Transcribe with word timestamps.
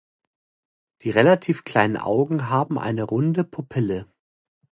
Die 1.03 1.11
relativ 1.11 1.63
kleinen 1.63 1.95
Augen 1.95 2.49
haben 2.49 2.79
eine 2.79 3.03
runde 3.03 3.43
Pupille. 3.43 4.11